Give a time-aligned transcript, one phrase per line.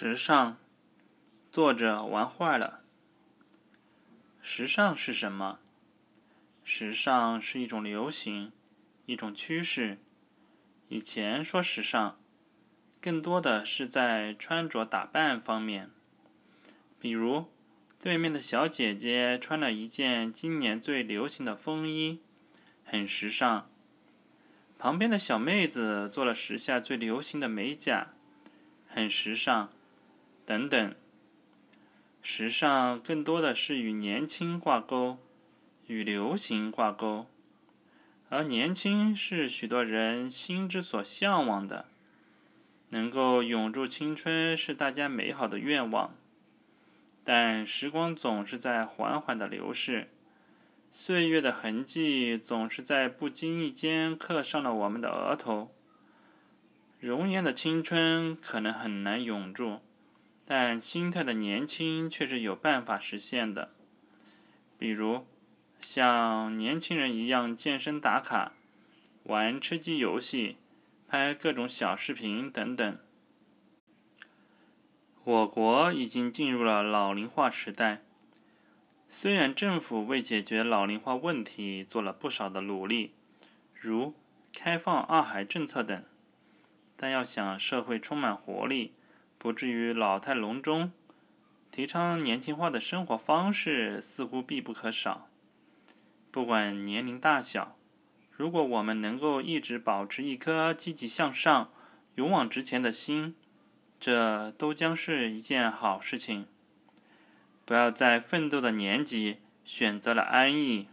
[0.00, 0.56] 时尚，
[1.50, 2.82] 作者玩坏了。
[4.40, 5.58] 时尚是什么？
[6.62, 8.52] 时尚是一种流行，
[9.06, 9.98] 一种趋势。
[10.88, 12.16] 以前说时尚，
[13.00, 15.90] 更多的是在穿着打扮方面。
[17.00, 17.46] 比如，
[18.00, 22.20] 对面的小姐姐穿了一件今年最流行的风衣，
[22.84, 23.68] 很时尚。
[24.78, 28.12] 旁边的小妹子做了时下最流行的美甲，
[28.86, 29.72] 很时尚。
[30.48, 30.94] 等等，
[32.22, 35.18] 时尚更多的是与年轻挂钩，
[35.88, 37.26] 与流行挂钩，
[38.30, 41.84] 而年轻是许多人心之所向往的，
[42.88, 46.14] 能够永驻青春是大家美好的愿望。
[47.22, 50.08] 但时光总是在缓缓的流逝，
[50.90, 55.70] 岁月的痕迹总是在不经意间刻上了我们的额头。
[56.98, 59.80] 容颜的青春可能很难永驻。
[60.50, 63.70] 但心态的年轻却是有办法实现的，
[64.78, 65.26] 比如
[65.78, 68.54] 像年轻人一样健身打卡、
[69.24, 70.56] 玩吃鸡游戏、
[71.06, 72.98] 拍各种小视频等等。
[75.22, 78.00] 我国已经进入了老龄化时代，
[79.10, 83.12] 虽然政府为解决老龄化问题做了不少的努力，
[83.74, 84.14] 如
[84.54, 86.02] 开放二孩政策等，
[86.96, 88.94] 但要想社会充满活力。
[89.38, 90.92] 不至于老态龙钟，
[91.70, 95.28] 提倡年轻化的生活方式似乎必不可少。
[96.30, 97.76] 不管年龄大小，
[98.32, 101.70] 如果我们能够一直保持一颗积极向上、
[102.16, 103.34] 勇往直前的心，
[104.00, 106.46] 这都将是一件好事情。
[107.64, 110.88] 不要在奋斗的年纪选择了安逸。